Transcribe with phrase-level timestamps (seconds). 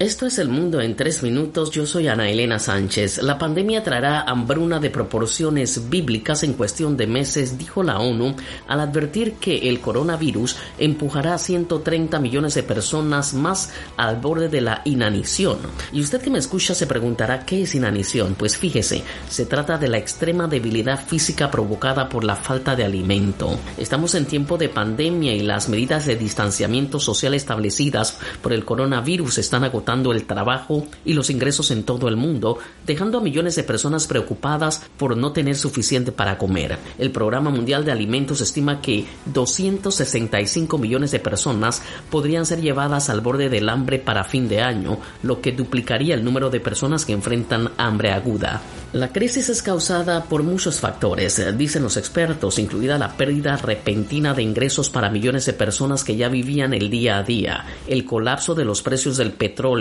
[0.00, 1.72] Esto es El Mundo en tres minutos.
[1.72, 3.20] Yo soy Ana Elena Sánchez.
[3.20, 8.36] La pandemia traerá hambruna de proporciones bíblicas en cuestión de meses, dijo la ONU,
[8.68, 14.60] al advertir que el coronavirus empujará a 130 millones de personas más al borde de
[14.60, 15.58] la inanición.
[15.92, 18.36] Y usted que me escucha se preguntará qué es inanición.
[18.38, 23.58] Pues fíjese, se trata de la extrema debilidad física provocada por la falta de alimento.
[23.76, 29.38] Estamos en tiempo de pandemia y las medidas de distanciamiento social establecidas por el coronavirus
[29.38, 33.62] están agotando el trabajo y los ingresos en todo el mundo, dejando a millones de
[33.62, 36.78] personas preocupadas por no tener suficiente para comer.
[36.98, 43.22] El Programa Mundial de Alimentos estima que 265 millones de personas podrían ser llevadas al
[43.22, 47.14] borde del hambre para fin de año, lo que duplicaría el número de personas que
[47.14, 48.60] enfrentan hambre aguda.
[48.92, 54.42] La crisis es causada por muchos factores, dicen los expertos, incluida la pérdida repentina de
[54.42, 58.64] ingresos para millones de personas que ya vivían el día a día, el colapso de
[58.64, 59.77] los precios del petróleo,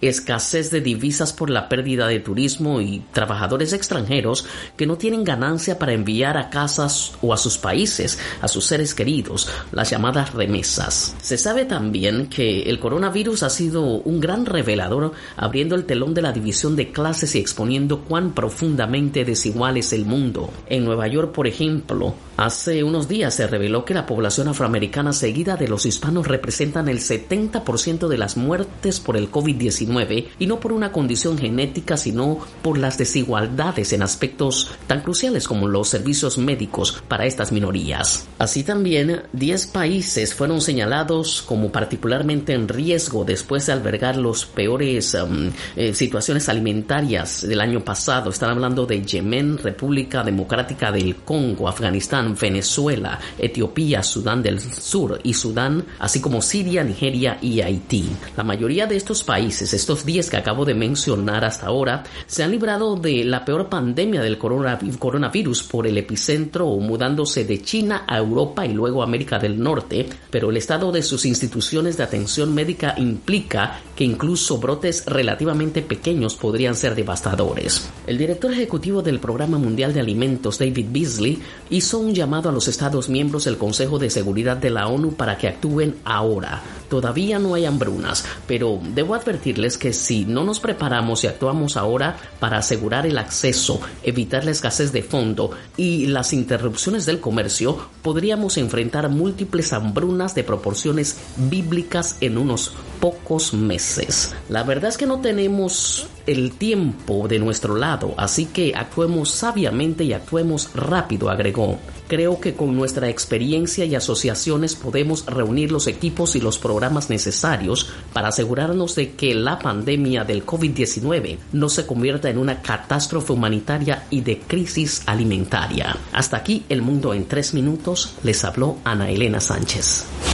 [0.00, 5.78] escasez de divisas por la pérdida de turismo y trabajadores extranjeros que no tienen ganancia
[5.78, 11.14] para enviar a casas o a sus países a sus seres queridos, las llamadas remesas.
[11.20, 16.22] Se sabe también que el coronavirus ha sido un gran revelador abriendo el telón de
[16.22, 20.50] la división de clases y exponiendo cuán profundamente desigual es el mundo.
[20.68, 25.54] En Nueva York, por ejemplo, Hace unos días se reveló que la población afroamericana seguida
[25.56, 30.72] de los hispanos representan el 70% de las muertes por el COVID-19 y no por
[30.72, 37.02] una condición genética sino por las desigualdades en aspectos tan cruciales como los servicios médicos
[37.08, 38.26] para estas minorías.
[38.38, 45.14] Así también, 10 países fueron señalados como particularmente en riesgo después de albergar los peores
[45.14, 48.30] um, eh, situaciones alimentarias del año pasado.
[48.30, 55.34] Están hablando de Yemen, República Democrática del Congo, Afganistán, Venezuela, Etiopía, Sudán del Sur y
[55.34, 58.08] Sudán, así como Siria, Nigeria y Haití.
[58.36, 62.50] La mayoría de estos países, estos 10 que acabo de mencionar hasta ahora, se han
[62.50, 68.66] librado de la peor pandemia del coronavirus por el epicentro mudándose de China a Europa
[68.66, 72.94] y luego a América del Norte, pero el estado de sus instituciones de atención médica
[72.96, 77.88] implica que incluso brotes relativamente pequeños podrían ser devastadores.
[78.06, 82.68] El director ejecutivo del Programa Mundial de Alimentos, David Beasley, hizo un llamado a los
[82.68, 86.62] Estados miembros del Consejo de Seguridad de la ONU para que actúen ahora.
[86.88, 92.16] Todavía no hay hambrunas, pero debo advertirles que si no nos preparamos y actuamos ahora
[92.40, 98.56] para asegurar el acceso, evitar la escasez de fondo y las interrupciones del comercio, podríamos
[98.56, 104.34] enfrentar múltiples hambrunas de proporciones bíblicas en unos pocos meses.
[104.48, 110.04] La verdad es que no tenemos el tiempo de nuestro lado, así que actuemos sabiamente
[110.04, 111.78] y actuemos rápido, agregó.
[112.08, 117.90] Creo que con nuestra experiencia y asociaciones podemos reunir los equipos y los programas necesarios
[118.12, 124.04] para asegurarnos de que la pandemia del COVID-19 no se convierta en una catástrofe humanitaria
[124.10, 125.96] y de crisis alimentaria.
[126.12, 130.33] Hasta aquí el mundo en tres minutos, les habló Ana Elena Sánchez.